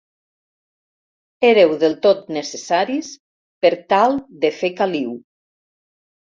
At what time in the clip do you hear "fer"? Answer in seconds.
4.59-4.75